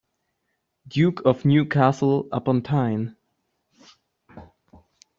[0.87, 3.15] Duke of Newcastle-upon-Tyne.